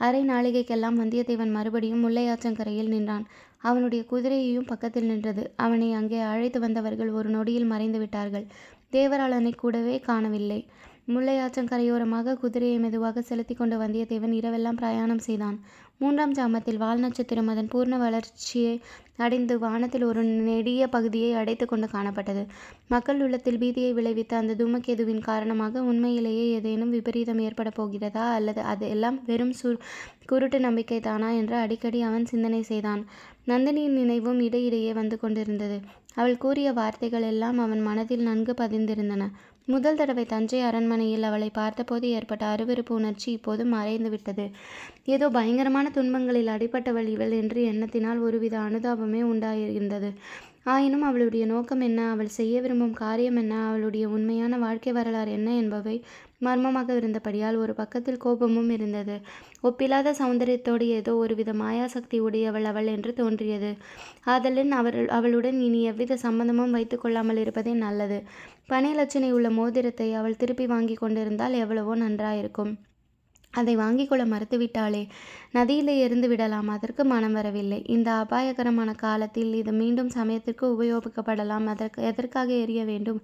அரை 0.00 0.22
நாளிகைக்கெல்லாம் 0.28 0.98
வந்தியத்தேவன் 1.00 1.50
மறுபடியும் 1.50 2.02
முல்லையாற்றங்கரையில் 2.04 2.88
நின்றான். 2.88 3.26
அவனுடைய 3.58 4.04
குதிரையையும் 4.10 4.66
பக்கத்தில் 4.66 5.04
நின்றது. 5.04 5.52
அவனை 5.56 5.92
அங்கே 5.92 6.18
அழைத்து 6.20 6.60
வந்தவர்கள் 6.60 7.10
ஒரு 7.10 7.28
நொடியில் 7.28 7.64
மறைந்து 7.64 7.98
விட்டார்கள். 7.98 8.46
தேவராளனை 8.92 9.54
கூடவே 9.54 10.00
காணவில்லை. 10.00 10.66
முல்லையாற்றங்கரையோரமாக 11.08 12.34
குதிரையை 12.34 12.78
மெதுவாக 12.78 13.22
செலுத்தி 13.22 13.54
கொண்டு 13.54 13.76
வந்தியத்தேவன் 13.78 14.34
இரவெல்லாம் 14.40 14.78
பிரயாணம் 14.80 15.18
செய்தான். 15.18 15.58
மூன்றாம் 16.00 16.34
ஜாமத்தில் 16.34 16.76
வால் 16.76 17.00
நட்சத்திரம் 17.00 17.48
அதன் 17.48 17.70
பூர்ண 17.72 17.94
வளர்ச்சியை 17.98 18.74
அடைந்து 19.16 19.58
வானத்தில் 19.58 20.04
ஒரு 20.04 20.22
நெடிய 20.48 20.82
பகுதியை 20.88 21.32
அடைத்து 21.32 21.66
கொண்டு 21.66 21.86
காணப்பட்டது. 21.86 22.42
மக்கள் 22.88 23.22
உள்ளத்தில் 23.22 23.58
பீதியை 23.58 23.92
விளைவித்த 23.92 24.36
அந்த 24.36 24.54
தூமக்கேதுவின் 24.54 25.20
காரணமாக 25.20 25.82
உண்மையிலேயே 25.82 26.44
ஏதேனும் 26.50 26.90
விபரீதம் 26.90 27.38
ஏற்பட 27.38 27.70
போகிறதா? 27.70 28.26
அல்லது 28.34 28.60
அது 28.62 28.86
எல்லாம் 28.88 29.18
வெறும் 29.26 29.54
சு 29.62 29.70
குருட்டு 30.26 30.60
நம்பிக்கை 30.60 31.00
தானா 31.00 31.30
என்று 31.30 31.56
அடிக்கடி 31.56 32.00
அவன் 32.00 32.26
சிந்தனை 32.26 32.62
செய்தான். 32.62 33.02
நந்தினியின் 33.46 33.98
நினைவும் 34.00 34.40
இடையிடையே 34.40 34.92
வந்து 34.92 35.18
கொண்டிருந்தது. 35.18 35.78
அவள் 36.14 36.36
கூறிய 36.36 36.68
வார்த்தைகள் 36.72 37.22
எல்லாம் 37.22 37.58
அவன் 37.58 37.80
மனதில் 37.80 38.22
நன்கு 38.22 38.54
பதிந்திருந்தன. 38.58 39.24
முதல் 39.68 39.96
தடவை 39.96 40.24
தஞ்சை 40.24 40.60
அரண்மனையில் 40.60 41.22
அவளை 41.22 41.48
பார்த்தபோது 41.50 42.06
ஏற்பட்ட 42.10 42.44
அருவருப்பு 42.46 42.92
உணர்ச்சி 42.92 43.28
இப்போது 43.32 43.62
மறைந்து 43.66 44.10
விட்டது 44.10 44.44
ஏதோ 45.06 45.26
பயங்கரமான 45.28 45.86
துன்பங்களில் 45.94 46.48
அடிபட்டவள் 46.48 47.08
இவள் 47.08 47.32
என்று 47.32 47.60
எண்ணத்தினால் 47.72 48.20
ஒருவித 48.20 48.56
அனுதாபமே 48.58 49.20
உண்டாயிருந்தது. 49.32 50.10
ஆயினும் 50.66 51.02
அவளுடைய 51.02 51.44
நோக்கம் 51.46 51.80
என்ன 51.80 52.00
அவள் 52.10 52.36
செய்ய 52.36 52.54
விரும்பும் 52.60 52.94
காரியம் 52.94 53.36
என்ன 53.36 53.54
அவளுடைய 53.66 54.06
உண்மையான 54.08 54.56
வாழ்க்கை 54.58 54.92
வரலாறு 54.92 55.32
என்ன 55.32 55.50
என்பவை 55.54 55.96
மர்மமாக 56.40 56.94
இருந்தபடியால் 56.94 57.56
ஒரு 57.56 57.72
பக்கத்தில் 57.74 58.18
கோபமும் 58.18 58.70
இருந்தது. 58.70 59.16
ஒப்பில்லாத 59.62 60.12
சௌந்தரியத்தோடு 60.20 60.86
ஏதோ 60.98 61.14
ஒருவித 61.14 61.52
மாயாசக்தி 61.52 62.18
உடையவள் 62.20 62.64
அவள் 62.64 62.86
என்று 62.86 63.12
தோன்றியது. 63.12 63.70
ஆதலின் 64.26 64.72
அவள் 64.72 64.98
அவளுடன் 65.08 65.58
இனி 65.60 65.80
எவ்வித 65.82 66.16
சம்பந்தமும் 66.16 66.70
வைத்து 66.70 66.98
கொள்ளாமல் 66.98 67.36
இருப்பதே 67.36 67.74
நல்லது. 67.76 68.20
பனைலட்சணை 68.68 69.30
உள்ள 69.30 69.50
மோதிரத்தை 69.50 70.10
அவள் 70.14 70.36
திருப்பி 70.36 70.66
வாங்கி 70.66 70.94
கொண்டிருந்தால் 70.94 71.54
எவ்வளவோ 71.54 71.94
நன்றாயிருக்கும். 71.96 72.72
அதை 73.50 73.76
வாங்கிக் 73.76 74.08
கொள்ள 74.08 74.24
மறுத்துவிட்டாளே. 74.24 75.08
நதியிலே 75.52 75.98
எரிந்து 75.98 76.28
விடலாம் 76.28 76.68
அதற்கு 76.68 77.04
மனம் 77.04 77.32
வரவில்லை. 77.32 77.82
இந்த 77.86 78.12
அபாயகரமான 78.12 78.92
காலத்தில் 78.92 79.54
இது 79.54 79.72
மீண்டும் 79.72 80.08
சமயத்திற்கு 80.08 80.82
உபயோகிக்கப்படலாம் 80.82 81.66
அதற்கு 81.66 82.02
எதற்காக 82.02 82.52
எரிய 82.52 82.84
வேண்டும்? 82.84 83.22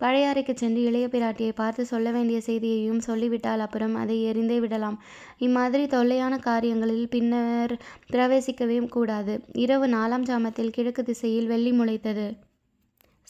பழையாறைக்கு 0.00 0.54
சென்று 0.54 0.82
இளைய 0.82 1.06
பிராட்டியை 1.06 1.52
பார்த்து 1.54 1.86
சொல்ல 1.86 2.10
வேண்டிய 2.10 2.40
செய்தியையும் 2.46 2.98
சொல்லிவிட்டால் 2.98 3.60
அப்புறம் 3.60 3.94
அதை 3.94 4.24
எரிந்தே 4.24 4.58
விடலாம். 4.58 5.02
இம்மாதிரி 5.38 5.86
தொல்லையான 5.86 6.38
காரியங்களில் 6.38 7.08
பின்னர் 7.08 7.76
பிரவேசிக்கவே 8.12 8.88
கூடாது. 8.88 9.40
இரவு 9.52 9.86
நாலாம் 9.86 10.28
ஜாமத்தில் 10.30 10.70
கிழக்கு 10.70 11.04
திசையில் 11.04 11.46
வெள்ளி 11.46 11.72
முளைத்தது. 11.72 12.36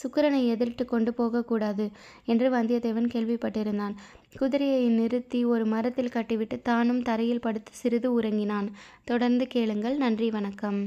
சுக்கிரனை 0.02 0.46
எதிர்த்து 0.46 0.84
கொண்டு 0.84 1.14
போகக்கூடாது 1.14 1.90
என்று 2.24 2.50
வந்தியத்தேவன் 2.50 3.08
கேள்விப்பட்டிருந்தான். 3.14 3.94
குதிரையை 4.38 4.88
நிறுத்தி 4.88 5.44
ஒரு 5.44 5.66
மரத்தில் 5.66 6.08
கட்டிவிட்டு 6.08 6.62
தானும் 6.62 7.02
தரையில் 7.02 7.40
படுத்து 7.40 7.72
சிறிது 7.74 8.12
உறங்கினான். 8.12 8.70
தொடர்ந்து 9.04 9.46
கேளுங்கள். 9.46 9.96
நன்றி. 9.96 10.30
வணக்கம். 10.30 10.80